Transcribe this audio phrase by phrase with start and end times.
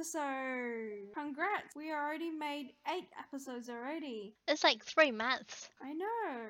[0.00, 1.12] episode.
[1.14, 1.76] Congrats.
[1.76, 4.34] We already made eight episodes already.
[4.48, 5.68] It's like three months.
[5.82, 6.40] I know.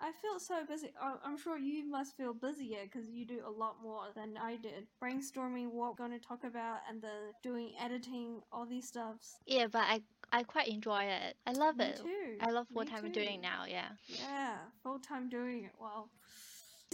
[0.00, 0.90] I feel so busy.
[1.24, 4.86] I'm sure you must feel busier because you do a lot more than I did.
[5.02, 9.36] Brainstorming what we're going to talk about and then doing editing, all these stuffs.
[9.46, 10.00] Yeah, but I
[10.32, 11.36] I quite enjoy it.
[11.46, 11.96] I love Me it.
[12.02, 12.36] too.
[12.40, 13.64] I love what Me I'm doing now.
[13.68, 13.88] Yeah.
[14.08, 15.72] Yeah, full time doing it.
[15.80, 16.10] Well,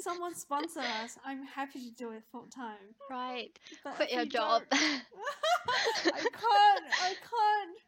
[0.03, 1.19] someone sponsor us.
[1.25, 2.95] I'm happy to do it full time.
[3.11, 3.59] Right.
[3.85, 4.63] But Quit your you job.
[4.73, 5.03] I
[6.05, 6.87] can't.
[7.03, 7.79] I can't.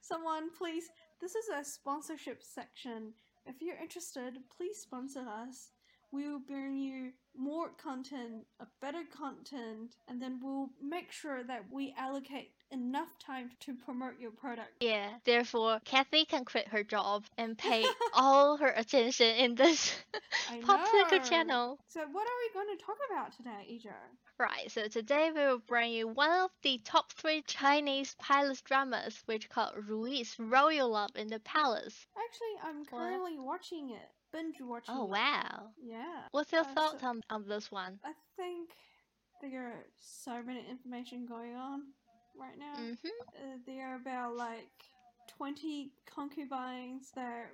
[0.00, 0.88] Someone, please.
[1.20, 3.12] This is a sponsorship section.
[3.46, 5.70] If you're interested, please sponsor us.
[6.12, 7.09] We will bring you
[7.70, 13.50] more content, a better content, and then we'll make sure that we allocate enough time
[13.60, 14.70] to promote your product.
[14.80, 15.08] yeah.
[15.24, 19.92] Therefore, Kathy can quit her job and pay all her attention in this
[20.62, 21.78] popular channel.
[21.88, 23.92] So, what are we going to talk about today, Ijo?
[24.38, 29.20] Right, so today we will bring you one of the top three Chinese palace dramas,
[29.26, 32.06] which called Rui's Royal Love in the Palace.
[32.16, 32.90] Actually, I'm What?
[32.90, 34.94] currently watching it, binge watching.
[34.96, 35.70] Oh wow!
[35.82, 36.28] Yeah.
[36.32, 37.98] What's your Uh, so- thoughts on, on this one?
[38.04, 38.70] I think
[39.42, 41.82] there are so many information going on
[42.38, 42.74] right now.
[42.78, 43.08] Mm-hmm.
[43.36, 44.70] Uh, there are about like
[45.38, 47.50] 20 concubines that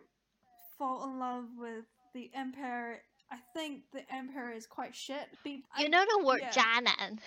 [0.79, 2.99] fall in love with the emperor.
[3.31, 5.27] I think the emperor is quite shit.
[5.43, 6.51] Be- I, You know the word yeah.
[6.53, 7.19] 渣男.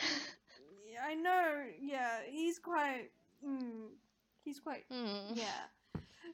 [0.91, 1.63] Yeah, I know.
[1.81, 3.11] Yeah, he's quite.
[3.45, 3.89] Mm,
[4.43, 4.85] he's quite.
[4.91, 5.33] Hmm.
[5.35, 5.61] Yeah.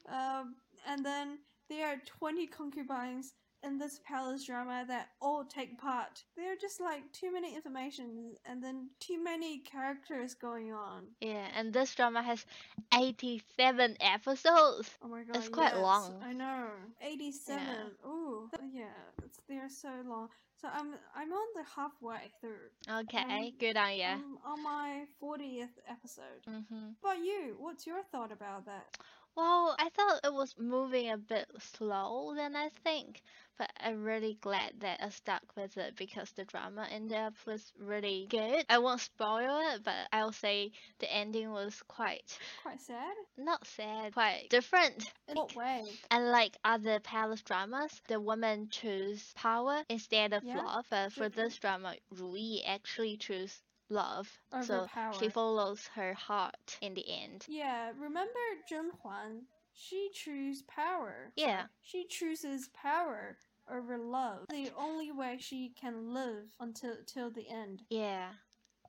[0.10, 0.56] Um,
[0.88, 6.24] and then there are 20 concubines in this palace drama that all take part.
[6.38, 11.06] There are just like too many information and then too many characters going on.
[11.22, 12.46] Yeah, and this drama has
[12.94, 14.90] 87 episodes.
[15.02, 16.14] Oh my god, It's quite yes, long.
[16.24, 16.68] I know.
[17.02, 17.60] 87.
[18.06, 18.50] Ooh.
[18.72, 18.86] Yeah,
[19.24, 20.30] it's they're so long.
[20.62, 22.70] So I'm I'm on the halfway through.
[23.02, 24.04] Okay, Um, good on you.
[24.06, 26.42] I'm on my 40th episode.
[26.48, 28.98] hmm But you, what's your thought about that?
[29.36, 33.22] Well, I thought it was moving a bit slow than I think,
[33.58, 37.72] but I'm really glad that I stuck with it because the drama in there was
[37.78, 38.66] really good.
[38.70, 43.16] I won't spoil it, but I'll say the ending was quite Quite sad?
[43.38, 45.12] not sad, quite different.
[45.28, 46.00] In what way?
[46.12, 50.88] Unlike other palace dramas, the woman choose power instead of Yeah, love.
[50.90, 51.30] But for different.
[51.30, 54.30] this drama, Rui actually choose love.
[54.54, 55.14] Over so power.
[55.14, 57.46] she follows her heart in the end.
[57.48, 58.40] Yeah, remember
[58.72, 59.44] Zhen Huan?
[59.74, 61.32] She chooses power.
[61.36, 61.64] Yeah.
[61.82, 63.38] She chooses power
[63.70, 64.46] over love.
[64.50, 67.82] The only way she can live until till the end.
[67.90, 68.30] Yeah.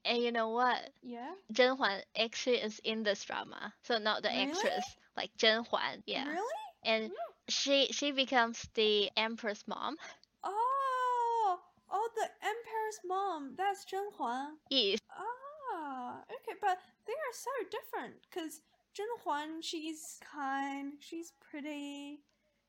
[0.04, 0.90] And you know what?
[1.02, 1.32] Yeah?
[1.52, 3.74] Zhen Huan actually is in this drama.
[3.82, 4.42] So not the Really?
[4.52, 4.84] actress,
[5.16, 6.02] like Zhen Huan.
[6.06, 6.28] Yeah.
[6.28, 6.54] Really?
[6.84, 7.14] And No.
[7.48, 9.96] she she becomes the empress mom.
[11.90, 13.54] Oh, the emperor's mom.
[13.56, 14.58] That's Zhen Huan.
[14.70, 15.00] Yes.
[15.10, 18.14] Ah, okay, but they are so different.
[18.32, 18.60] Cause
[18.96, 22.20] Zhen Huan, she's kind, she's pretty,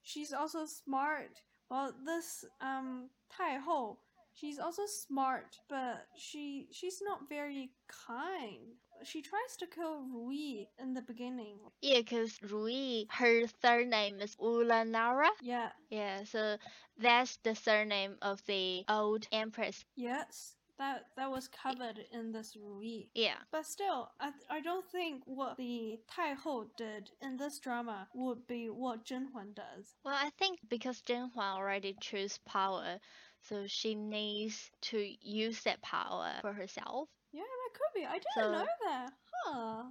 [0.04, 1.42] she's also smart.
[1.70, 3.98] Well, this um Tai Ho,
[4.34, 8.76] she's also smart, but she she's not very kind.
[9.04, 11.60] She tries to kill Rui in the beginning.
[11.82, 15.30] Yeah, because Rui, her surname is Ulanara.
[15.42, 15.72] Yeah.
[15.90, 16.58] Yeah, so
[16.98, 19.84] that's the surname of the old empress.
[19.96, 20.56] Yes.
[20.78, 23.06] That that was covered in this Rui.
[23.16, 23.38] Yeah.
[23.52, 28.46] But still, I, I don't think what the Tai Ho did in this drama would
[28.46, 29.96] be what Zhen Huan does.
[30.06, 33.00] Well, I think because Zhen Huan already chose power,
[33.42, 37.10] so she needs to use that power for herself.
[37.78, 38.06] Yeah, that could be.
[38.06, 39.14] I didn't So- know that.
[39.46, 39.84] Huh.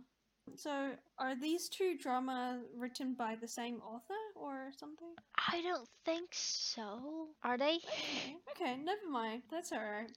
[0.54, 5.12] So, are these two dramas written by the same author or something?
[5.52, 7.30] I don't think so.
[7.42, 7.76] Are they?
[7.78, 9.42] Okay, okay, never mind.
[9.50, 10.12] That's alright.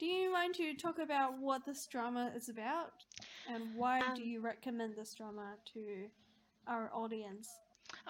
[0.00, 3.04] Do you mind to talk about what this drama is about?
[3.46, 6.10] And why do Um, you recommend this drama to
[6.66, 7.48] our audience?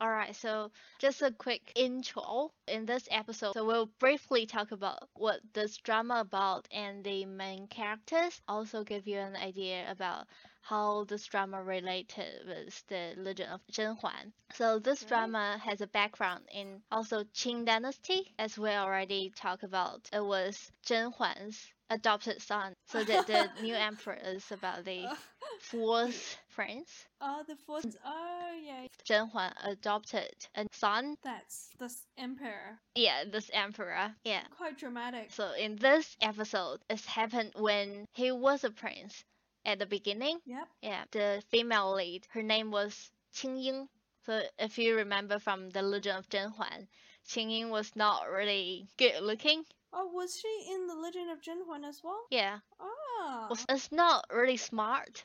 [0.01, 3.53] Alright, so just a quick intro in this episode.
[3.55, 8.41] So we'll briefly talk about what this drama about and the main characters.
[8.49, 10.27] Also give you an idea about
[10.63, 14.33] how this drama related with the legend of Zhen Huan.
[14.55, 15.09] So this Okay.
[15.09, 20.09] drama has a background in also Qing dynasty, as we already talked about.
[20.13, 22.75] It was Zhen Huan's adopted son.
[22.87, 25.17] So that the new emperor is about the uh.
[25.61, 27.07] fourth prince.
[27.21, 27.87] Oh, the fourth.
[28.05, 28.87] Oh, yeah.
[29.09, 31.15] Zhen Huan adopted a son.
[31.23, 32.79] That's this emperor.
[32.97, 34.13] Yeah, this emperor.
[34.25, 34.43] Yeah.
[34.57, 35.31] Quite dramatic.
[35.31, 39.25] So in this episode, it happened when he was a prince.
[39.65, 40.69] At the beginning, Yep.
[40.83, 43.89] yeah, the female lead, her name was Qing Ying.
[44.27, 46.89] So if you remember from the Legend of Zhen Huan,
[47.29, 49.65] Qing Ying was not really good looking.
[49.93, 52.21] Oh, was she in the Legend of Zhenhuan as well?
[52.31, 55.25] Yeah, Ah, it's not really smart.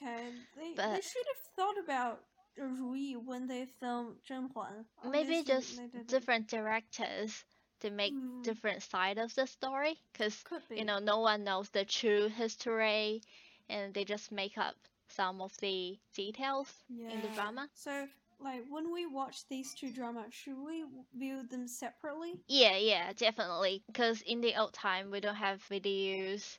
[0.00, 0.30] Ok- okay.
[0.56, 2.24] They they should have thought about
[2.56, 4.86] Ru Yi when they filmed Zhenhuan.
[5.02, 7.44] Maybe just different directors
[7.80, 10.74] to make Mm, different side of the story, because be.
[10.74, 13.22] you know no one knows the true history,
[13.68, 14.76] and they just make up
[15.08, 17.70] some of the details in the drama.
[17.74, 18.08] So,
[18.38, 22.40] like, when we watch these two dramas, should we view them separately?
[22.48, 23.82] Yeah, yeah, definitely.
[23.86, 26.58] Because in the old time, we don't have videos.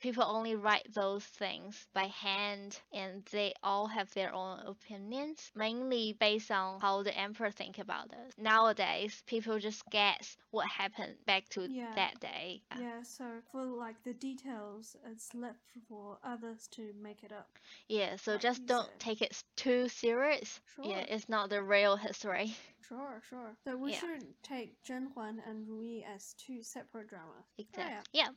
[0.00, 6.12] People only write those things by hand, and they all have their own opinions, mainly
[6.12, 8.34] based on how the emperor think about it.
[8.38, 11.94] Nowadays, people just guess what happened back to Yeah.
[11.94, 12.62] that day.
[12.72, 13.02] Yeah.
[13.02, 17.58] So for like the details, it's left for others to make it up.
[17.88, 18.98] Yeah, so Like just don't said.
[18.98, 20.60] take it too serious.
[20.82, 22.56] Yeah, it's not the real history.
[22.80, 23.56] Sure, sure.
[23.64, 24.00] So we Yeah.
[24.00, 27.46] should take Zhenhuan and Ru Yi as two separate dramas.
[27.58, 28.04] Exactly.
[28.12, 28.28] Yeah.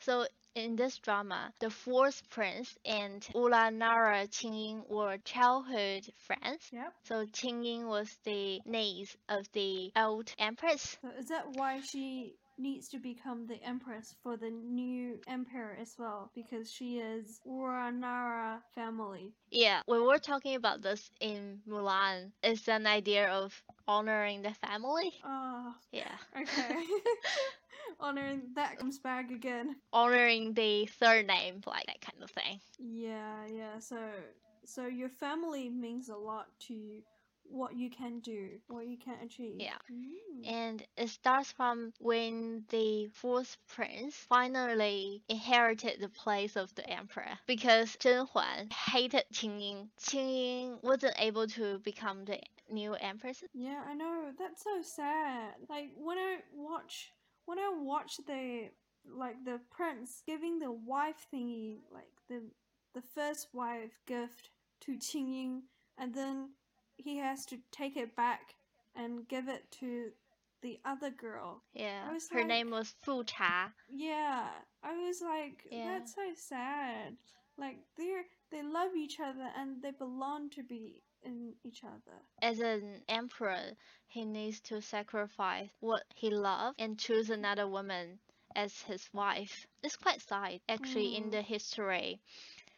[0.00, 0.26] So
[0.56, 6.70] in this drama, the fourth prince and Ulanara Qingying were childhood friends.
[6.72, 6.92] Yep.
[7.04, 10.98] So Qingying was the niece of the old empress.
[11.02, 15.94] So is that why she needs to become the empress for the new emperor as
[15.98, 16.30] well?
[16.34, 19.32] Because she is Ulanara family.
[19.50, 22.32] Yeah, When we were talking about this in Mulan.
[22.42, 25.12] It's an idea of honoring the family.
[25.24, 26.16] Oh, Yeah.
[26.36, 26.76] okay.
[28.00, 29.76] Honoring that comes back again.
[29.92, 32.60] Honoring the third name, like that kind of thing.
[32.78, 33.78] Yeah, yeah.
[33.78, 33.98] So,
[34.64, 37.02] so your family means a lot to you.
[37.48, 39.60] What you can do, what you can achieve.
[39.60, 39.78] Yeah.
[39.90, 40.52] Mm.
[40.52, 47.38] And it starts from when the fourth prince finally inherited the place of the emperor
[47.46, 49.88] because Zhen Huan hated Qingying.
[50.00, 52.40] Qingying wasn't able to become the
[52.70, 53.44] new empress.
[53.54, 54.32] Yeah, I know.
[54.38, 55.54] That's so sad.
[55.68, 57.12] Like when I watch
[57.46, 58.68] when I watched the
[59.08, 62.42] like the prince giving the wife thingy, like the
[62.94, 64.50] the first wife gift
[64.80, 65.60] to Qingying,
[65.98, 66.50] and then
[66.96, 68.54] he has to take it back
[68.94, 70.10] and give it to
[70.62, 71.62] the other girl.
[71.74, 73.72] Yeah, her like- name was Fu Cha.
[73.88, 74.48] Yeah,
[74.82, 75.98] I was like, Yeah.
[75.98, 77.16] that's so sad.
[77.58, 82.20] Like they're they love each other and they belong to be in each other.
[82.42, 83.76] As an emperor,
[84.06, 88.20] he needs to sacrifice what he loved and choose another woman
[88.54, 89.66] as his wife.
[89.82, 91.32] It's quite sad, actually, in Mm.
[91.32, 92.20] the history.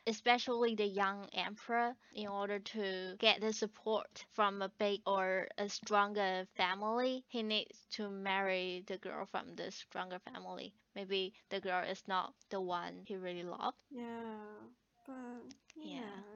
[0.07, 5.69] Especially the young emperor, in order to get the support from a big or a
[5.69, 10.75] stronger family, he needs to marry the girl from the stronger family.
[10.95, 13.79] Maybe the girl is not the one he really loved.
[13.91, 14.69] Yeah,
[15.07, 16.28] but you Yeah.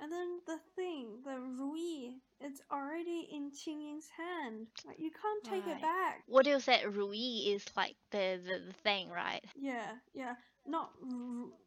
[0.00, 4.66] And then the thing, the Rui, it's already in Qingying's hand.
[4.86, 5.76] Like you can't take Right.
[5.76, 6.24] it back.
[6.26, 9.44] What you said, Rui is like the, the, the thing, right?
[9.56, 10.34] Yeah, yeah.
[10.66, 10.90] Not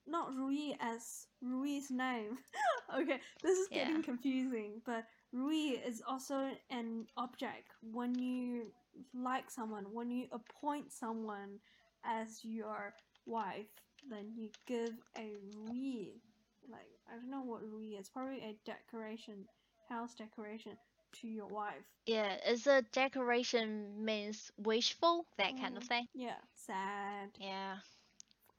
[0.07, 2.37] not Rui as Rui's name.
[2.95, 3.85] okay, this is Yeah.
[3.85, 8.71] getting confusing, but Rui is also an object when you
[9.13, 11.59] like someone, when you appoint someone
[12.03, 12.93] as your
[13.25, 13.69] wife,
[14.09, 16.19] then you give a Rui.
[16.69, 18.09] Like I don't know what Rui is.
[18.09, 19.45] Probably a decoration,
[19.89, 20.73] house decoration
[21.21, 21.85] to your wife.
[22.05, 25.87] Yeah, it's a decoration means wishful, that kind of Mm.
[25.87, 26.07] thing.
[26.13, 27.29] Yeah, sad.
[27.39, 27.77] Yeah.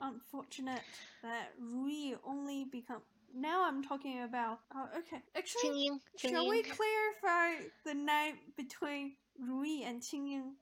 [0.00, 0.82] unfortunate
[1.22, 3.02] that Rui only become.
[3.34, 4.60] Now I'm talking about.
[4.74, 5.22] Oh, okay.
[5.36, 10.52] Actually, Qingying, shall we clarify the name between Rui and Qingying?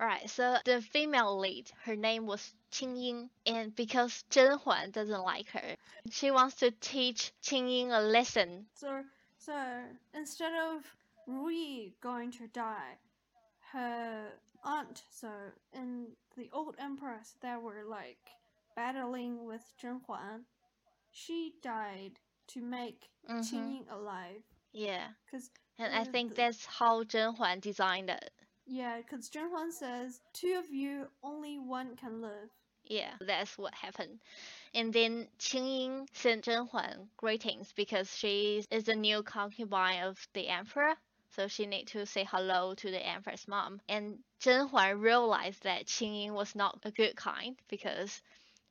[0.00, 5.48] Right, so the female lead, her name was Qingying, and because Zhen Huan doesn't like
[5.50, 5.76] her,
[6.10, 8.66] she wants to teach Qingying a lesson.
[8.74, 9.04] So,
[9.38, 12.98] so instead of Rui going to die,
[13.72, 14.32] her
[14.64, 15.04] aunt.
[15.10, 15.30] So
[15.74, 18.30] in the old empress, that were like
[18.74, 20.46] battling with Zhen Huan,
[21.12, 23.40] she died to make Mhm.
[23.44, 24.42] Qingying alive.
[24.72, 28.32] Yeah, Cause and I think the- that's how Zhen Huan designed it.
[28.72, 32.50] Yeah, because Zhen Huan says, two of you, only one can live.
[32.84, 34.20] Yeah, that's what happened.
[34.74, 40.46] And then Qingying sent Zhen Huan greetings because she is the new concubine of the
[40.46, 40.94] emperor.
[41.34, 43.80] So she need to say hello to the emperor's mom.
[43.88, 48.22] And Zhen Huan realized that Qingying was not a good kind because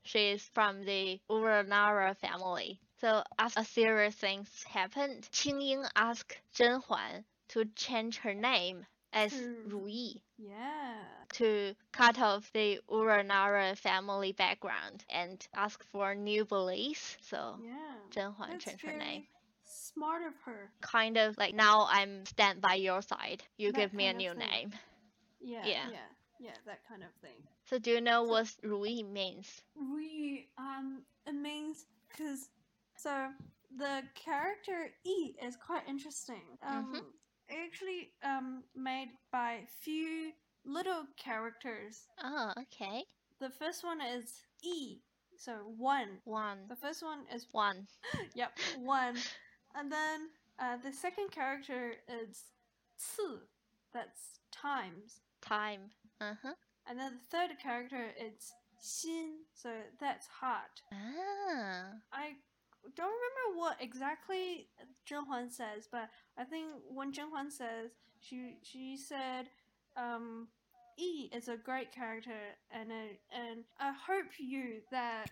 [0.03, 2.79] she is from the Ulanara family.
[3.01, 9.31] So as a serious things happened, Qingying asked Zhen Huan to change her name as
[9.31, 9.87] To- Ru
[10.37, 11.03] Yeah.
[11.33, 17.17] to cut off the Ulanara family background and ask for new beliefs.
[17.21, 17.95] So Yeah.
[18.11, 19.27] Zhen Huan changed her name.
[19.65, 20.71] smart of her.
[20.81, 23.43] Kind of like now I'm stand by your side.
[23.57, 24.39] You That give me a new thing.
[24.39, 24.73] name.
[25.39, 25.65] Yeah.
[25.65, 25.89] Yeah.
[25.91, 26.07] Yeah.
[26.41, 27.35] Yeah, that kind of thing.
[27.65, 29.61] So do you know So- what 如意 means?
[29.75, 32.49] We um it means because
[32.95, 33.33] so
[33.77, 36.57] the character E is quite interesting.
[36.63, 37.05] Um Mhm.
[37.51, 40.31] Actually um made by few
[40.65, 42.07] little characters.
[42.23, 43.03] Oh, okay.
[43.39, 44.99] The first one is E,
[45.37, 46.19] so one.
[46.25, 46.67] One.
[46.67, 47.87] The first one is One.
[48.35, 49.15] yep, one.
[49.75, 50.29] And then
[50.59, 52.43] uh, the second character is
[52.97, 53.39] 次,
[53.93, 55.21] that's times.
[55.41, 55.91] Time.
[56.19, 56.53] Uh-huh.
[56.87, 58.51] And then the third character is
[58.81, 60.81] 心, so that's heart.
[60.91, 61.93] Ah.
[62.11, 62.35] I
[62.95, 64.67] don't remember what exactly
[65.07, 69.49] Zhen Huan says, but I think when Zhen Huan says, she she said,
[69.97, 70.47] um,
[70.97, 75.29] "E is a great character, and uh, and I hope you that."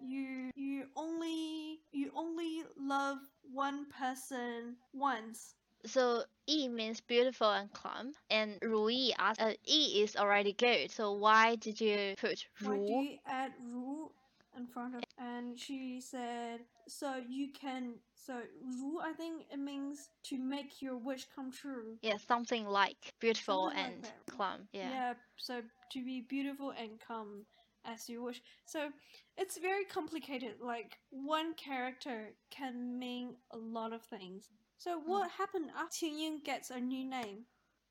[0.00, 3.18] you you only you only love
[3.52, 5.54] one person once.
[5.86, 10.90] So E means beautiful and calm, and Rui asked, uh, E is already good.
[10.90, 12.68] So why did you put Ru?
[12.68, 14.10] Why do you add Ru
[14.58, 18.34] in front of and she said so you can so
[18.82, 21.96] Ru I think it means to make your wish come true.
[22.02, 24.36] Yeah, something like beautiful Something and that.
[24.36, 24.68] calm.
[24.72, 25.14] Yeah.
[25.36, 25.62] so
[25.92, 27.46] to be beautiful and calm
[27.84, 28.42] as you wish.
[28.66, 28.90] So
[29.36, 30.54] it's very complicated.
[30.60, 34.50] Like one character can mean a lot of things.
[34.78, 35.10] So hmm.
[35.10, 37.46] what happened after Qingying gets a new name?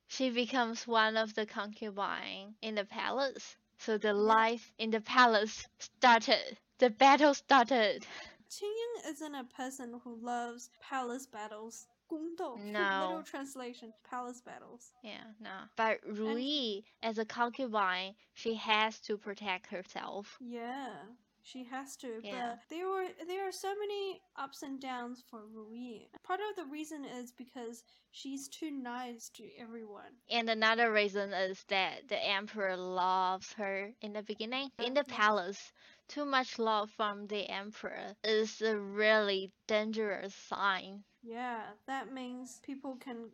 [0.08, 3.58] She becomes one of the concubine in the palace.
[3.78, 6.58] So the life in the palace started.
[6.80, 8.06] The battle started.
[8.50, 11.88] Qingying isn't a person who loves palace battles.
[12.10, 12.80] 宫斗, No.
[12.80, 14.94] literal translation, palace battles.
[15.04, 15.68] Yeah, no.
[15.76, 20.38] But Ru Yi, as a concubine, she has to protect herself.
[20.40, 21.04] Yeah,
[21.48, 22.20] she has to.
[22.24, 22.56] Yeah.
[22.56, 26.08] But there were there are so many ups and downs for Rui.
[26.24, 30.12] Part of the reason is because she's too nice to everyone.
[30.30, 34.70] And another reason is that the emperor loves her in the beginning.
[34.84, 35.16] In the mm-hmm.
[35.16, 35.72] palace,
[36.10, 41.04] too much love from the emperor is a really dangerous sign.
[41.24, 43.30] Yeah, that means people can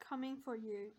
[0.00, 0.90] coming for you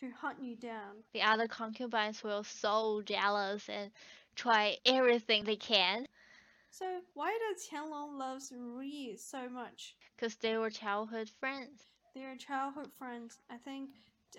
[0.00, 1.02] to hunt you down.
[1.12, 3.90] The other concubines were so jealous and
[4.38, 6.06] try everything they can
[6.70, 9.96] So why does Qianlong loves Ruyi so much?
[10.16, 11.86] because they were childhood friends.
[12.14, 13.38] They're childhood friends.
[13.50, 13.90] I think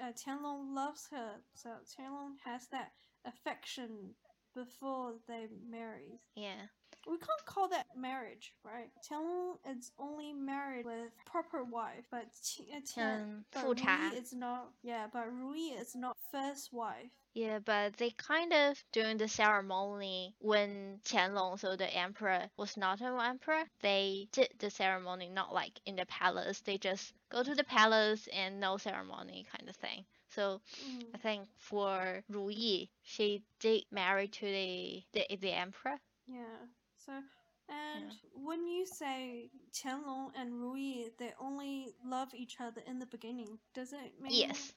[0.02, 2.92] uh, Qianlong loves her, so Qianlong has that
[3.26, 4.16] affection
[4.56, 6.20] before they marry.
[6.36, 6.68] Yeah.
[7.08, 8.90] We can't call that marriage, right?
[9.10, 14.12] Qianlong is only married with proper wife, but Qi, uh, Qian, Um, but 富察.
[14.12, 14.74] Ruyi is not.
[14.84, 17.12] Yeah, but Ruyi is not first wife.
[17.34, 23.02] Yeah, but they kind of during the ceremony when Qianlong, so the emperor, was not
[23.02, 26.62] an emperor, they did the ceremony not like in the palace.
[26.62, 30.06] They just go to the palace and no ceremony kind of thing.
[30.30, 35.98] So Mm, I think for Ru Yi, she did marry to the the, the emperor.
[36.28, 36.68] yeah.
[37.06, 37.24] So,
[37.70, 43.60] and when you say Qianlong and Rui, they only love each other in the beginning,
[43.74, 44.74] does it mean Yes.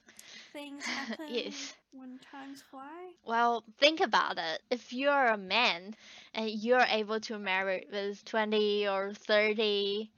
[0.52, 1.76] things happen Yes.
[1.92, 3.12] when times fly?
[3.24, 4.62] Well, think about it.
[4.70, 5.94] If you're a man
[6.34, 10.12] and you're able to marry with 20 or 30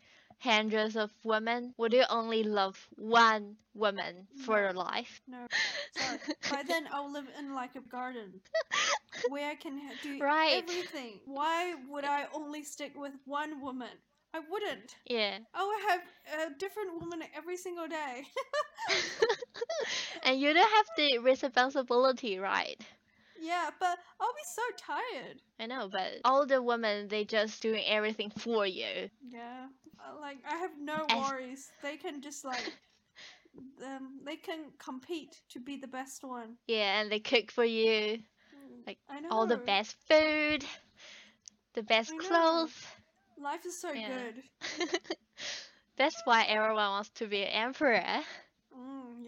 [0.44, 5.22] hundreds of women, would you only love one woman for your life?
[5.26, 5.46] No,
[5.90, 6.18] sorry.
[6.48, 8.40] By then, I'll live in like a garden
[9.26, 10.64] where I can do Right.
[10.64, 11.20] everything.
[11.26, 13.90] Why would I only stick with one woman?
[14.34, 14.96] I wouldn't.
[15.06, 15.38] Yeah.
[15.54, 18.24] Oh, I would have a different woman every single day.
[20.22, 22.80] and you don't have the responsibility, right?
[23.44, 25.42] Yeah, but I'll be so tired.
[25.60, 29.10] I know, but all the women, they just doing everything for you.
[29.28, 29.68] Yeah,
[30.20, 31.72] like I have no worries.
[31.82, 32.68] They can just like,
[33.84, 36.56] um, they can compete to be the best one.
[36.66, 38.22] Yeah, and they cook for you
[38.54, 39.30] Mm, Like, I know.
[39.30, 40.64] all the best food,
[41.74, 42.86] the best clothes.
[43.38, 44.22] Life is so Yeah.
[44.22, 44.44] good.
[45.96, 48.22] That's why everyone wants to be an emperor.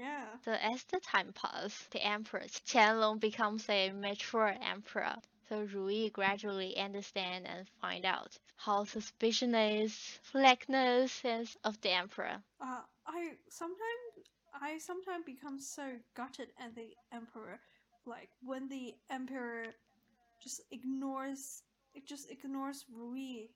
[0.06, 0.38] Yeah.
[0.44, 5.16] So as the time passed, the emperor Qianlong becomes a mature emperor.
[5.48, 12.42] So Ru Yi gradually understand and find out how suspicious, flakiness is of the emperor.
[12.60, 14.28] Uh, I sometimes
[14.60, 17.60] I sometimes become so gutted at the emperor,
[18.06, 19.66] like when the emperor
[20.42, 21.62] just ignores
[21.94, 23.48] it just ignores Rui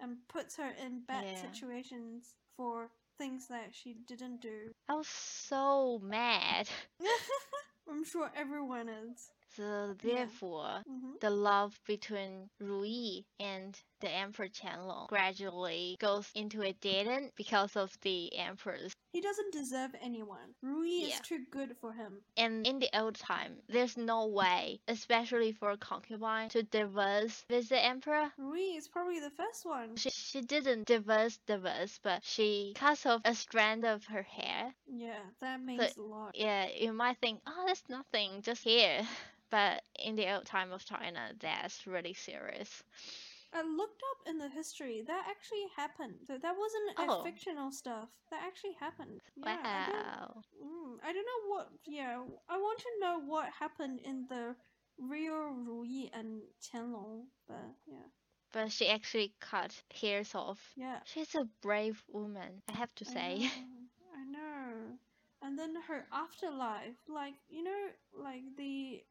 [0.00, 1.34] and puts her in bad Yeah.
[1.34, 4.72] situations for things that she didn't do.
[4.88, 6.68] I was so mad.
[7.90, 9.30] I'm sure everyone is.
[9.56, 10.16] So Yeah.
[10.16, 16.72] therefore, hmm the love between Ru Yi and the Emperor Qianlong gradually goes into a
[16.72, 18.92] dead end because of the Emperor's.
[19.12, 20.54] He doesn't deserve anyone.
[20.62, 21.06] Rui Yeah.
[21.08, 22.22] is too good for him.
[22.36, 27.68] And in the old time, there's no way, especially for a concubine, to divorce with
[27.70, 28.32] the Emperor.
[28.36, 29.96] Rui is probably the first one.
[29.96, 34.74] She, she didn't divorce divorce, but she cuts off a strand of her hair.
[34.86, 36.36] Yeah, that means a lot.
[36.36, 39.06] Yeah, you might think, oh, that's nothing, just hair.
[39.50, 42.82] But in the old time of China, that's really serious.
[43.52, 45.02] I looked up in the history.
[45.06, 46.20] That actually happened.
[46.26, 47.06] So that wasn't Oh.
[47.08, 48.08] a fictional stuff.
[48.30, 49.20] That actually happened.
[49.36, 50.44] Yeah, I don't, wow.
[50.62, 51.70] mm, I don't know what.
[51.86, 54.56] Yeah, I want to know what happened in the
[54.98, 57.26] real Rui and Qianlong.
[57.46, 58.08] But yeah,
[58.52, 60.76] But she actually cut hairs off.
[60.76, 61.00] yeah.
[61.04, 63.50] She's a brave woman, I have to say.
[63.50, 64.98] I know, I know.
[65.42, 67.86] And then her afterlife, like you know,
[68.16, 69.02] like the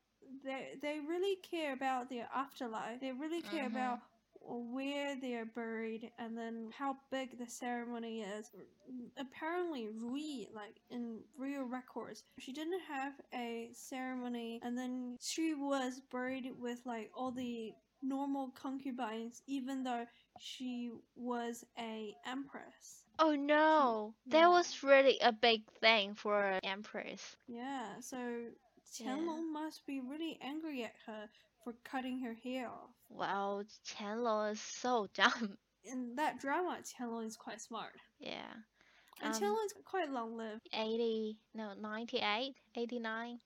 [0.44, 3.00] they they really care about their afterlife.
[3.01, 3.67] They really care Mhm.
[3.67, 4.00] about
[4.41, 8.51] where they are buried and then how big the ceremony is.
[9.17, 16.01] Apparently, Rui, like in real records, she didn't have a ceremony, and then she was
[16.12, 20.06] buried with like all the normal concubines, even though
[20.39, 23.03] she was a empress.
[23.20, 24.32] Oh no, hmm.
[24.32, 24.48] that yeah.
[24.50, 27.36] was really a big thing for an empress.
[27.48, 28.17] Yeah, so
[29.00, 29.15] Yeah.
[29.15, 31.29] Qianlong must be really angry at her
[31.64, 32.92] for cutting her hair off.
[33.10, 35.58] Wow, Qianlong is so dumb.
[35.84, 37.94] In that drama, Qianlong is quite smart.
[38.20, 38.54] Yeah.
[39.22, 40.68] And Um, Qianlong is quite long lived.
[40.74, 43.40] 80, no, 98, 89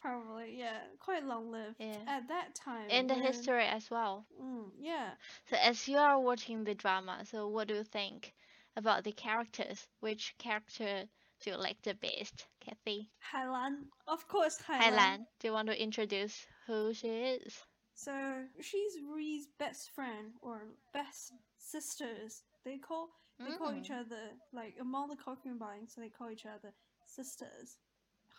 [0.00, 1.74] Probably, yeah, quite long lived.
[1.80, 1.96] Yeah.
[2.06, 2.88] At that time.
[2.88, 4.26] in the when- history as well.
[4.40, 5.10] Mm, yeah.
[5.50, 8.32] So as you are watching the drama, so what do you think
[8.76, 9.88] about the characters?
[9.98, 11.08] Which character
[11.42, 13.10] do you like the best, Kathy?
[13.32, 13.86] Hailan.
[14.06, 14.80] Of course, Hailan.
[14.82, 17.64] Hailan, do you want to introduce who she is?
[17.94, 22.44] So she's Rui's best friend or best sisters.
[22.64, 23.08] They call
[23.40, 24.00] they call each Mm.
[24.00, 25.94] other like among the concubines.
[25.94, 26.72] So they call each other
[27.06, 27.78] sisters.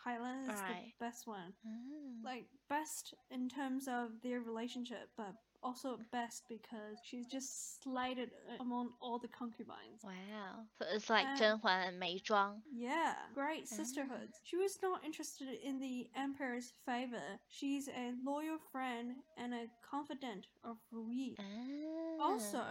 [0.06, 0.94] Hailan is Right.
[0.98, 1.54] the best one.
[1.68, 2.24] Mm.
[2.24, 8.62] Like best in terms of their relationship, but also best because she's just slighted uh,
[8.64, 10.02] among all the concubines.
[10.04, 10.66] Wow.
[10.78, 12.62] So it's like Uh, Zhenhuan and Mei Zhuang.
[12.72, 13.76] Yeah, great Ah.
[13.76, 14.40] sisterhoods.
[14.44, 17.40] She was not interested in the emperor's favor.
[17.48, 21.36] She's a loyal friend and a confidant of Rui.
[21.40, 22.24] Ah.
[22.24, 22.64] Also,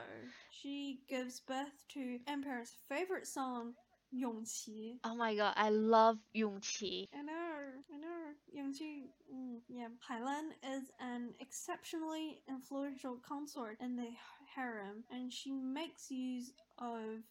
[0.51, 3.75] she gives birth to Emperor's favorite song,
[4.15, 4.99] Yongqi.
[5.05, 7.09] Oh my god, I love Yongqi.
[7.15, 7.59] I know,
[7.93, 9.09] I know, Yongqi.
[9.35, 14.09] Mm, yeah, Hailan is an exceptionally influential consort in the
[14.55, 17.23] harem, and she makes use of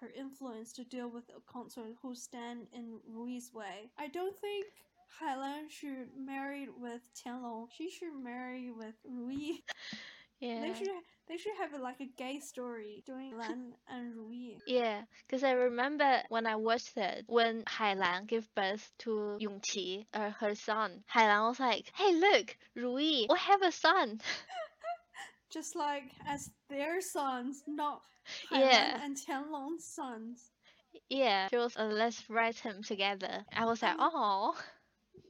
[0.00, 3.90] her influence to deal with a consort who stand in Rui's way.
[3.98, 4.66] I don't think
[5.20, 7.68] Hailan should marry with Qianlong.
[7.70, 9.58] She should marry with Rui.
[10.40, 10.60] Yeah.
[10.60, 10.88] They should
[11.26, 14.56] they should have like a gay story doing Lan and Rui.
[14.66, 20.30] Yeah, because I remember when I watched it, when Hailan gave birth to Yongqi, uh,
[20.30, 24.20] her son, Hailan was like, hey, look, Rui, we have a son.
[25.50, 28.02] Just like as their sons, not
[28.50, 28.98] Yeah.
[28.98, 30.50] Hailan and Qianlong's sons.
[31.08, 33.44] yeah, she was, uh, let's write him together.
[33.56, 34.54] I was like, oh,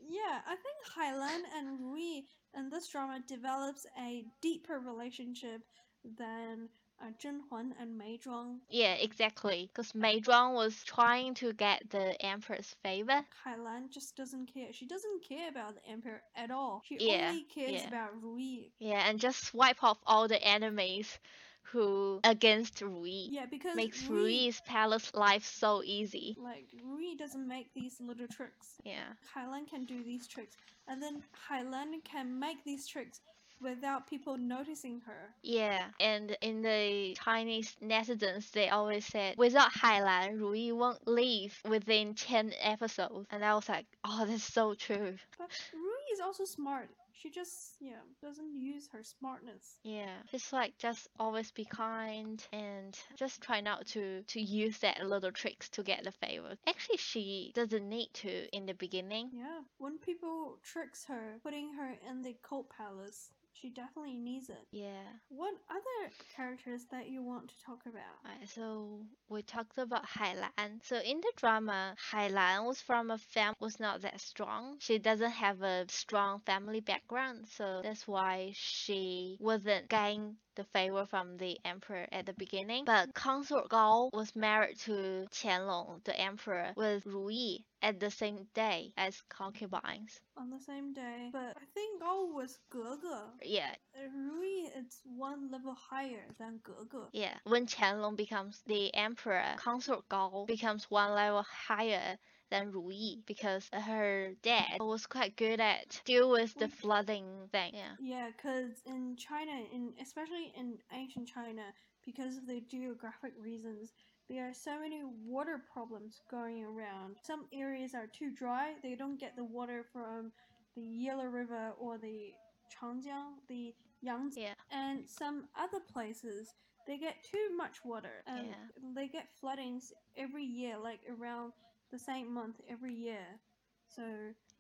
[0.09, 2.23] Yeah, I think Hailan and Rui
[2.57, 5.63] in this drama develops a deeper relationship
[6.05, 6.69] than
[7.01, 8.61] uh, Zhenhuan and Mei Zhuang.
[8.69, 9.69] yeah, exactly.
[9.73, 13.25] Because Mei Zhuang was trying to get the emperor's favor.
[13.45, 14.73] Hailan just doesn't care.
[14.73, 16.83] She doesn't care about the emperor at all.
[16.85, 17.87] She Yeah, only cares yeah.
[17.87, 18.71] about Rui.
[18.79, 21.19] Yeah, and just wipe off all the enemies
[21.65, 23.29] who against Rui.
[23.31, 26.37] Yeah, because Makes Rui, Rui's palace life so easy.
[26.39, 28.77] like Rui doesn't make these little tricks.
[28.85, 29.15] Yeah.
[29.35, 30.57] Hailan can do these tricks,
[30.89, 33.21] and then Hailan can make these tricks
[33.61, 35.35] without people noticing her.
[35.43, 42.15] Yeah, and in the Chinese netizens, they always said, without Hailan, Rui won't leave within
[42.15, 43.27] 10 episodes.
[43.31, 45.17] And I was like, oh, that's so true.
[45.39, 46.91] But Rui is also smart.
[47.17, 49.79] She just, yeah, doesn't use her smartness.
[49.83, 55.07] Yeah, just like, just always be kind and just try not to, to use that
[55.07, 56.57] little tricks to get the favor.
[56.67, 59.31] Actually, she doesn't need to in the beginning.
[59.33, 64.67] Yeah, when people tricks her, putting her in the cult palace, she definitely needs it.
[64.73, 65.05] Yeah.
[65.29, 68.19] What other characters that you want to talk about?
[68.25, 70.83] Right, so we talked about Hailan.
[70.83, 74.79] So in the drama, Hailan was from a family was not that strong.
[74.81, 81.07] She doesn't have a strong family background, so that's why she wasn't gain the favor
[81.07, 86.73] from the emperor at the beginning, but Consort Gao was married to Qianlong, the emperor,
[86.77, 90.21] with Ru Yi at the same day as concubines.
[90.37, 93.31] On the same day, but I think Gao was Gege.
[93.43, 93.75] Yeah.
[94.15, 97.09] Ru Yi is one level higher than Gege.
[97.13, 97.35] Yeah.
[97.45, 102.19] When Qianlong becomes the emperor, Consort Gao becomes one level higher
[102.55, 107.73] than Ru Yi because her dad was quite good at deal with the flooding thing.
[107.75, 107.97] Yeah.
[108.01, 111.63] Yeah, because in China, in especially in ancient China,
[112.07, 113.93] because of the geographic reasons,
[114.29, 117.17] there are so many water problems going around.
[117.23, 120.31] Some areas are too dry; they don't get the water from
[120.77, 122.33] the Yellow River or the
[122.71, 124.55] Changjiang, the Yangtze, Yeah.
[124.71, 126.55] and some other places
[126.87, 128.93] they get too much water and Yeah.
[128.95, 131.53] they get floodings every year, like around
[131.95, 133.39] the same month every year.
[133.87, 134.03] So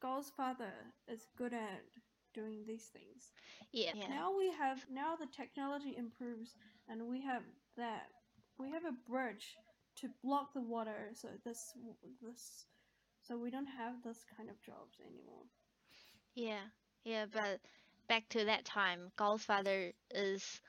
[0.01, 0.73] Gao's father
[1.09, 1.83] is good at
[2.33, 3.33] doing these things.
[3.73, 3.90] Yeah.
[3.94, 4.07] Yeah.
[4.09, 6.55] Now we have now the technology improves
[6.88, 7.42] and we have
[7.77, 8.07] that
[8.57, 9.57] we have a bridge
[9.97, 11.73] to block the water so this
[12.23, 12.66] this
[13.20, 15.44] so we don't have this kind of jobs anymore.
[16.37, 16.66] Yeah,
[17.05, 17.61] yeah, but
[18.09, 20.61] back to that time, Gao's father is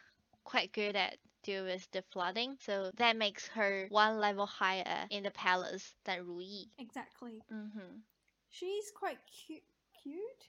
[0.43, 5.23] quite good at deal with the flooding, so that makes her one level higher in
[5.23, 6.69] the palace than Ru Yi.
[6.79, 7.41] Exactly.
[7.53, 7.99] Mm-hmm.
[8.49, 9.63] She's quite cute
[10.01, 10.47] cute.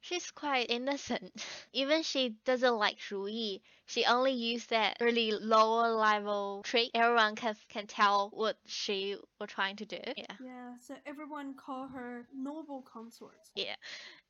[0.00, 1.32] She's quite innocent.
[1.72, 3.62] Even she doesn't like Ru Yi.
[3.86, 6.90] She only used that really lower level trick.
[6.94, 10.00] Everyone can can tell what she was trying to do.
[10.16, 10.36] Yeah.
[10.40, 13.40] Yeah, so everyone call her noble consort.
[13.54, 13.76] Yeah.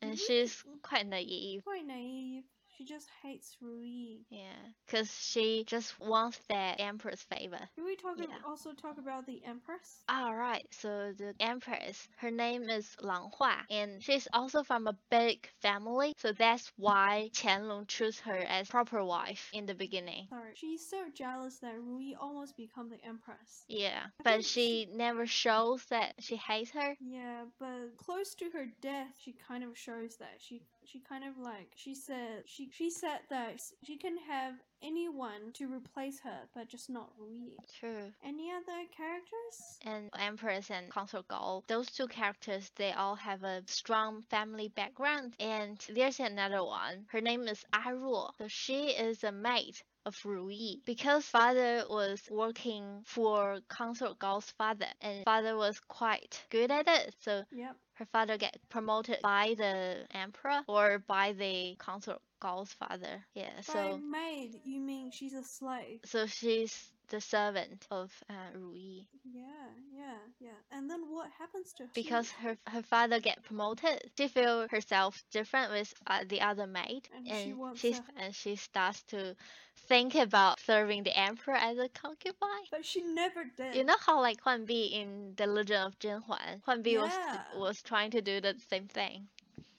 [0.01, 1.65] And she's quite naive.
[1.65, 2.45] Quite naive.
[2.77, 4.19] She just hates Rui.
[4.31, 4.53] Yeah.
[4.87, 7.59] Because she just wants that emperor's favor.
[7.77, 8.27] Can we talk Yeah.
[8.45, 10.03] also talk about the empress?
[10.11, 15.49] Alright, so the empress, her name is Lang Hua, and she's also from a big
[15.63, 20.27] family, so that's why Qianlong chose her as proper wife in the beginning.
[20.29, 23.65] Sorry, she's so jealous that Rui almost become the empress.
[23.69, 26.97] Yeah, I but think she never shows that she hates her.
[27.01, 31.39] Yeah, but close to her death, she kind of shows that she she kind of
[31.39, 36.69] like she said she she said that she can have anyone to replace her, but
[36.69, 37.57] just not Rui.
[37.81, 38.13] True.
[38.23, 39.79] Any other characters?
[39.83, 45.35] And Empress and Consort Gao, those two characters, they all have a strong family background.
[45.41, 47.07] And there's another one.
[47.09, 48.31] Her name is A Ruo.
[48.39, 54.87] So she is a maid of Rui Because father was working for Consort Gao's father,
[55.01, 57.15] and father was quite good at it.
[57.21, 57.77] So Yep.
[57.95, 63.25] her father get promoted by the emperor or by the Consort Gao's father.
[63.35, 66.01] Yeah, By so maid, you mean she's a slave?
[66.05, 69.09] so she's the servant of uh, Ru Yi.
[69.25, 70.59] Yeah, yeah, yeah.
[70.71, 71.91] And then what happens to her?
[71.95, 77.09] because her her father get promoted she feel herself different with uh, the other maid
[77.15, 79.37] And and she wants she's a- and she starts to
[79.77, 83.75] think about serving the emperor as a concubine But she never did.
[83.75, 87.19] you know how like Huan Bi in the Legend of Zhenhuan Huan Bi was
[87.55, 89.29] was trying to do the same thing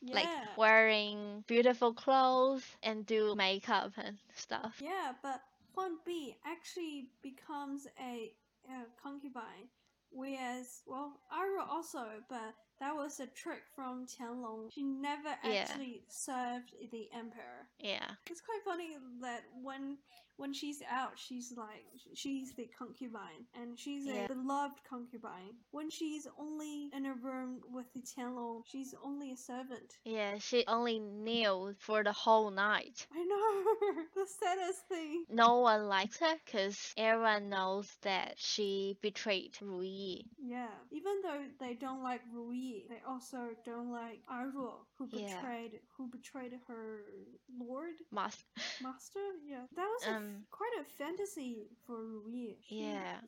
[0.01, 0.13] yeah.
[0.13, 5.41] like wearing beautiful clothes and do makeup and stuff Yeah, but
[5.75, 8.31] Huan Bi actually becomes a,
[8.69, 9.69] uh concubine,
[10.11, 14.71] whereas, well, Aru also, but that was a trick from Qianlong.
[14.73, 15.61] She never Yeah.
[15.67, 17.67] actually served the emperor.
[17.79, 19.97] yeah It's quite funny that when
[20.37, 24.25] when she's out, she's like she's the concubine, and she's Yeah.
[24.25, 25.55] a beloved concubine.
[25.71, 29.89] When she's only in a room with the Qianlong, she's only a servant.
[30.03, 33.47] yeah she only kneeled for the whole night I know
[34.15, 35.25] the saddest thing.
[35.29, 40.25] no one likes her because everyone knows that she betrayed Ru Yi.
[40.37, 45.35] Yeah, even though they don't like Rui, they also don't like Aru, who Yeah.
[45.35, 47.05] betrayed who betrayed her
[47.57, 48.43] lord Must
[48.81, 49.25] master.
[49.51, 52.55] Yeah, that was a f- um, Um, quite a fantasy for Rui.
[52.61, 53.21] She- Yeah.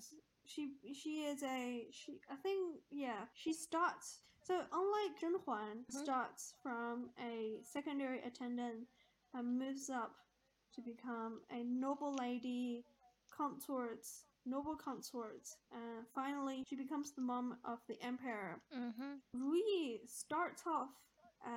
[0.46, 2.20] she she is a she.
[2.30, 4.22] I think yeah, she starts.
[4.44, 5.92] So unlike Zhenhuan, Mhm.
[6.04, 8.88] starts from a secondary attendant
[9.34, 10.16] and moves up
[10.74, 12.86] to become a noble lady,
[13.30, 18.62] consorts, noble consorts, and finally she becomes the mom of the emperor.
[18.74, 19.16] mm-hmm.
[19.34, 20.92] Rui starts off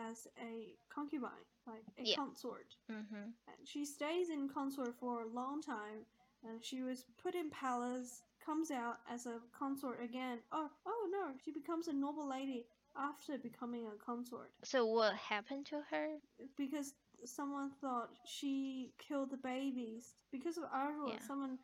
[0.09, 2.17] as a concubine, like a Yeah.
[2.17, 2.77] consort.
[2.91, 3.17] Mm-hmm.
[3.49, 6.07] And she stays in consort for a long time,
[6.45, 10.39] and she was put in palace, comes out as a consort again.
[10.53, 15.67] Oh, oh no, she becomes a noble lady after becoming a consort So what happened
[15.67, 16.19] to her?
[16.57, 21.11] because someone thought she killed the babies because of Aru.
[21.11, 21.19] Yeah.
[21.21, 21.59] Someone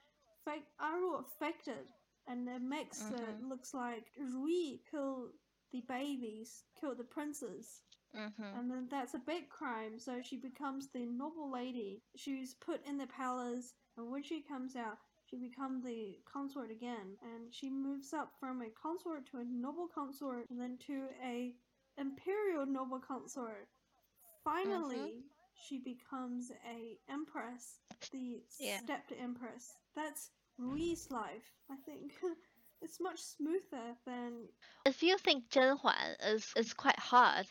[0.44, 1.88] fake Aru affected,
[2.28, 3.48] and it makes it Mhm.
[3.48, 5.32] looks like Rui killed
[5.72, 7.82] the babies, killed the princes.
[8.16, 8.58] Mm-hmm.
[8.58, 12.02] And then that's a big crime, so she becomes the noble lady.
[12.16, 14.98] She's put in the palace, and when she comes out,
[15.28, 17.16] she becomes the consort again.
[17.22, 21.54] And she moves up from a consort to a noble consort, and then to a
[21.98, 23.68] imperial noble consort.
[24.44, 25.24] Finally,
[25.68, 27.80] she becomes a empress,
[28.12, 28.78] the Yeah.
[28.78, 29.74] stepped empress.
[29.94, 31.52] That's Rui's life.
[31.70, 32.12] I think
[32.82, 34.48] it's much smoother than
[34.84, 37.46] If you think Zhen Huan is, is quite hard,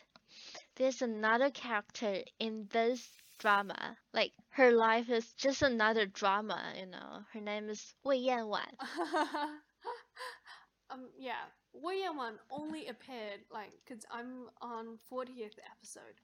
[0.76, 3.96] there's another character in this drama.
[4.12, 7.24] Like her life is just another drama, you know.
[7.32, 8.74] Her name is Wei Yanwan.
[10.90, 11.46] um yeah.
[11.72, 16.20] Wei Yanwan only appeared like because I'm on 40th episode,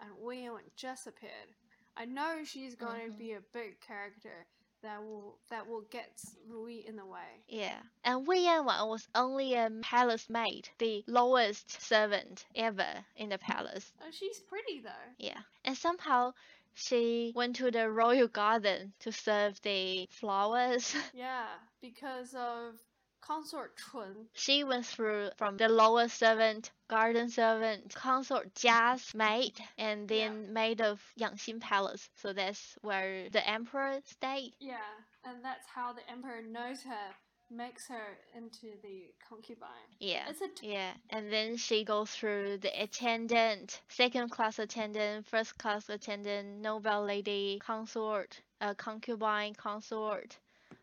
[0.00, 1.50] and Wei Yanwan just appeared.
[1.96, 3.18] I know she's going to Mhm.
[3.18, 4.46] be a big character
[4.82, 6.10] that will that will get
[6.48, 7.44] Rui in the way.
[7.48, 7.78] Yeah.
[8.04, 13.92] And Wei Yanwan was only a palace maid, the lowest servant ever in the palace.
[14.02, 15.12] Oh, she's pretty though.
[15.18, 15.40] Yeah.
[15.64, 16.32] And somehow
[16.74, 20.94] she went to the royal garden to serve the flowers.
[21.14, 21.46] Yeah,
[21.80, 22.76] because of
[23.22, 24.28] consort Chun.
[24.34, 30.28] She went through from the lower servant, garden servant, consort Jia's maid, and Yeah.
[30.28, 32.10] then maid of Yangxin Palace.
[32.16, 34.54] So that's where the emperor stayed.
[34.60, 34.76] Yeah,
[35.24, 37.14] and that's how the emperor knows her,
[37.48, 39.88] makes her into the concubine.
[40.00, 40.28] Yeah.
[40.28, 40.34] A
[40.66, 47.04] Yeah, and then she goes through the attendant, second class attendant, first class attendant, noble
[47.04, 50.38] lady, consort, uh, concubine, consort,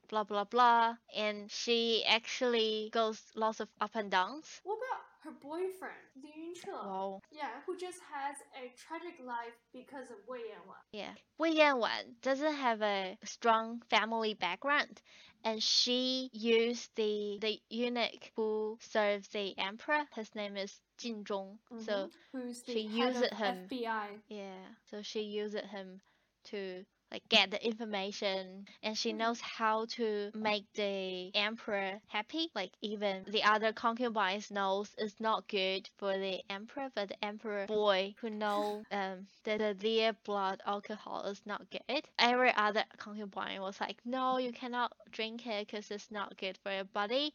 [0.09, 0.97] blah blah blah.
[1.15, 4.61] And she actually goes lots of up and downs.
[4.63, 6.67] what about her boyfriend, Ling Yunche?
[6.67, 7.21] Wow.
[7.31, 10.83] Yeah, who just has a tragic life because of Wei Yanwan.
[10.91, 11.13] Yeah.
[11.37, 15.01] Wei Yanwan doesn't have a strong family background,
[15.43, 20.05] and she used the the eunuch who serves the emperor.
[20.15, 21.59] His name is Jin Zhong.
[21.77, 22.11] So Mhm.
[22.31, 23.69] who's the she head used of him.
[23.71, 24.21] FBI?
[24.29, 26.01] yeah, so she used him
[26.45, 29.17] to like get the information, and she Mm.
[29.17, 32.49] knows how to make the emperor happy.
[32.55, 37.65] Like even the other concubines knows it's not good for the emperor, but the emperor
[37.67, 42.03] boy who know um that the their blood alcohol is not good.
[42.17, 46.71] Every other concubine was like, no, you cannot drink it because it's not good for
[46.71, 47.33] your body.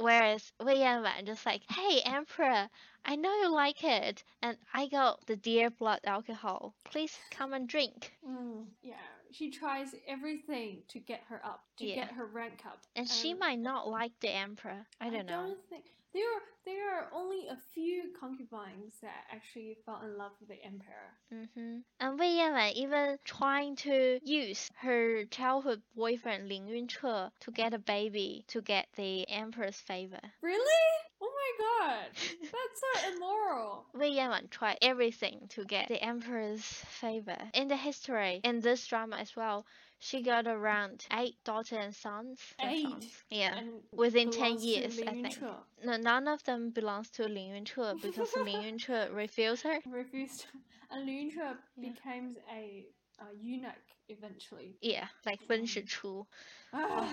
[0.00, 2.68] Whereas Wei Yanwan just like, hey emperor,
[3.04, 6.74] I know you like it, and I got the deer blood alcohol.
[6.84, 8.12] Please come and drink.
[8.26, 8.94] Mm, yeah,
[9.30, 11.96] she tries everything to get her up, to Yeah.
[12.06, 12.78] get her rank up.
[12.96, 14.86] And she might not like the emperor.
[15.00, 15.56] I don't know.
[15.68, 20.48] think there are there are only a few concubines that actually fell in love with
[20.48, 21.10] the emperor.
[21.32, 21.78] Mm-hmm.
[21.98, 27.78] And Wei Yanwan even trying to use her childhood boyfriend Ling Yunche to get a
[27.78, 30.20] baby to get the emperor's favor.
[30.42, 30.84] Really?
[31.22, 33.86] Oh my god, that's so immoral.
[33.94, 37.38] Wei Yanwan tried everything to get the emperor's favor.
[37.54, 39.64] In the history, in this drama as well,
[40.00, 42.40] she got around eight daughters and sons.
[42.60, 42.82] Eight?
[42.82, 43.24] sons.
[43.30, 43.58] Yeah.
[43.58, 45.38] And Within 10 belongs to years, I think.
[45.84, 49.80] No, none of them belongs to Ling Yunche because Ling Yunche refused her.
[49.86, 50.46] Refused,
[50.90, 51.90] and Ling Yunche Yeah.
[51.92, 52.86] became a,
[53.20, 54.76] a eunuch eventually.
[54.82, 56.26] Yeah, like Wen Shichu.
[56.74, 57.12] Ah.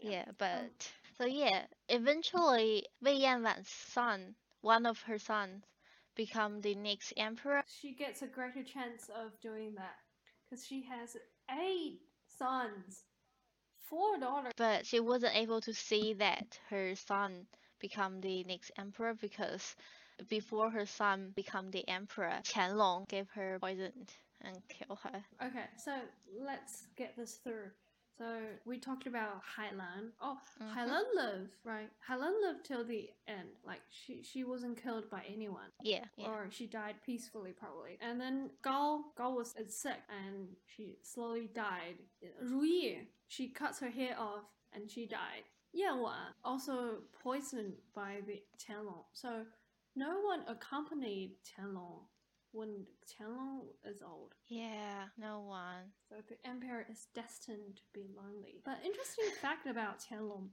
[0.00, 5.64] Yeah, but so yeah, eventually Wei Yanwan's son, one of her sons,
[6.16, 7.62] become the next emperor.
[7.66, 9.96] she gets a greater chance of doing that
[10.48, 11.16] because she has
[11.58, 12.00] eight
[12.38, 13.04] sons,
[13.78, 14.52] four daughters.
[14.56, 17.46] But she wasn't able to see that her son
[17.78, 19.76] become the next emperor because
[20.28, 23.92] before her son become the emperor, Qianlong gave her poison
[24.42, 25.24] and kill her.
[25.42, 25.92] Okay, so
[26.38, 27.70] let's get this through.
[28.20, 30.12] So we talked about Hailan.
[30.20, 30.74] Oh, Mhm.
[30.74, 31.90] Hailan lived, right?
[32.06, 33.48] Hailan lived till the end.
[33.64, 36.28] Like she she wasn't killed by anyone, Yeah, yeah.
[36.28, 37.96] or she died peacefully probably.
[38.02, 41.96] And then Gao Gao was sick and she slowly died.
[42.42, 45.44] Ru Yi she cuts her hair off and she died.
[45.72, 49.06] Yan Wan also poisoned by the Qianlong.
[49.14, 49.46] So
[49.96, 52.00] no one accompanied Qianlong
[52.52, 54.34] when Qianlong is old.
[54.48, 55.59] Yeah, no one.
[56.90, 58.60] Is destined to be lonely.
[58.64, 60.48] But interesting fact about Qianlong,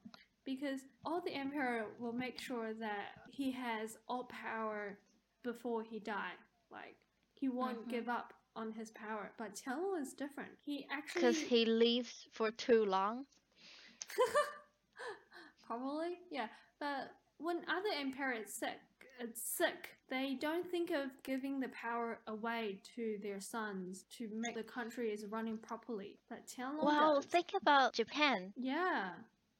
[0.45, 4.97] because all the emperor will make sure that he has all power
[5.43, 6.33] before he die.
[6.71, 6.97] Like
[7.33, 7.89] he won't Mhm.
[7.89, 9.31] give up on his power.
[9.37, 10.51] But Qianlong is different.
[10.65, 13.25] He actually Because he lives for too long.
[15.65, 16.47] Probably, yeah.
[16.79, 18.79] But when other emperors sick,
[19.33, 24.63] sick, they don't think of giving the power away to their sons to make the
[24.63, 26.17] country is running properly.
[26.29, 27.25] But Qianlong Well, does.
[27.25, 28.53] think about Japan.
[28.55, 29.09] yeah,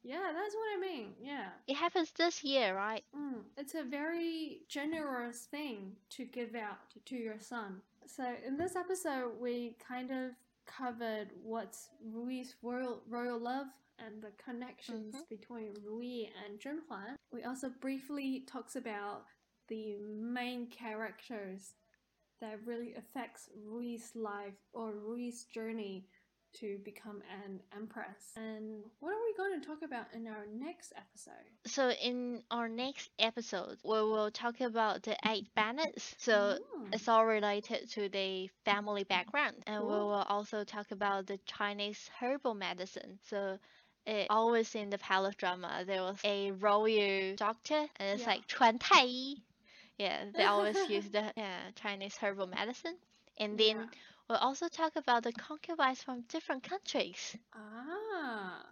[0.03, 1.13] yeah, that's what I mean.
[1.21, 3.03] Yeah, It happens this year, right?
[3.15, 3.41] mm.
[3.57, 7.81] it's a very generous thing to give out to your son.
[8.05, 10.31] So in this episode, we kind of
[10.65, 13.67] covered what's Rui's royal royal love
[13.99, 15.27] and the connections Mhm.
[15.29, 17.17] between Rui and Zhenhuan.
[17.31, 19.25] We also briefly talks about
[19.67, 21.73] the main characters
[22.41, 26.05] that really affects Rui's life or Rui's journey
[26.59, 28.33] to become an empress.
[28.35, 31.33] And what are we going to talk about in our next episode?
[31.65, 36.15] So, in our next episode, we will talk about the eight banners.
[36.17, 36.93] So, mm.
[36.93, 39.55] it's all related to the family background.
[39.67, 39.89] And cool.
[39.89, 43.19] we will also talk about the Chinese herbal medicine.
[43.29, 43.59] So,
[44.05, 48.27] it, always in the palace drama, there was a royal doctor, and it's yeah.
[48.27, 49.43] like Chuan Tai Yi.
[49.97, 52.97] Yeah, they always use the yeah, Chinese herbal medicine.
[53.37, 53.95] And then Yeah.
[54.27, 57.37] we'll also talk about the concubines from different countries.
[57.53, 58.65] Ah,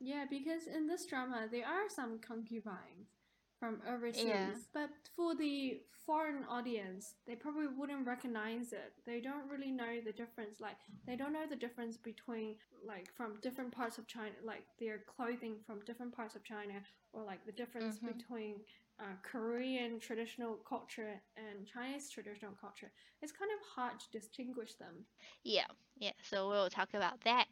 [0.00, 3.14] yeah, because in this drama there are some concubines
[3.58, 8.92] from overseas, but for the foreign audience, they probably wouldn't recognize it.
[9.06, 10.60] They don't really know the difference.
[10.60, 14.98] Like they don't know the difference between like from different parts of China, like their
[15.06, 17.98] clothing from different parts of China, or like the difference Mhm.
[17.98, 18.56] between
[19.00, 22.90] uh, Korean traditional culture and Chinese traditional culture.
[23.22, 25.06] It's kind of hard to distinguish them.
[25.44, 25.66] Yeah,
[25.98, 26.12] yeah.
[26.22, 27.48] So we'll talk about that.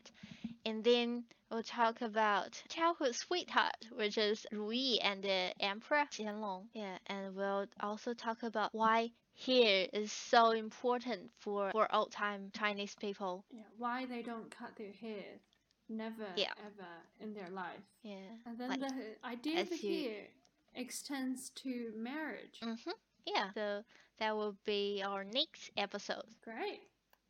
[0.64, 6.66] And then we'll talk about childhood sweetheart, which is Ru Yi and the Emperor Qianlong.
[6.74, 9.11] Yeah, and we'll also talk about why
[9.46, 13.44] hair is so important for, for old time Chinese people.
[13.50, 15.40] Yeah, why they don't cut their hair,
[15.88, 16.52] never Yeah.
[16.59, 17.85] ever in their life.
[18.02, 18.37] Yeah.
[18.46, 20.26] And then Like, the idea of the hair
[20.75, 22.59] extends to marriage.
[22.62, 22.91] Mm-hmm.
[23.25, 23.51] Yeah.
[23.53, 23.83] So
[24.19, 26.25] that will be our next episode.
[26.43, 26.81] Great.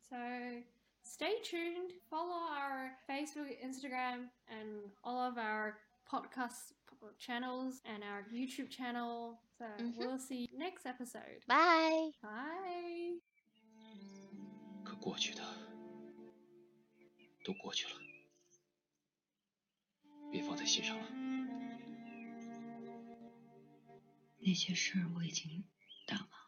[0.08, 0.16] So
[1.02, 1.92] stay tuned.
[2.08, 5.78] Follow our Facebook, Instagram, and all of our
[6.10, 9.38] podcast p- channels and our YouTube channel.
[9.58, 9.96] So Mhm.
[9.98, 11.44] we'll see you next episode.
[11.46, 12.12] Bye.
[12.22, 13.20] Bye.
[14.84, 15.42] 可过去的
[17.44, 17.94] 都过去了，
[20.32, 21.06] 别放在心上了。
[24.45, 25.65] 那些事儿我已经
[26.05, 26.44] 淡忘。